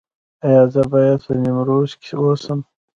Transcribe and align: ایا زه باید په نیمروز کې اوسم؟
ایا 0.45 0.63
زه 0.73 0.81
باید 0.91 1.19
په 1.25 1.31
نیمروز 1.43 1.91
کې 2.03 2.11
اوسم؟ 2.21 2.59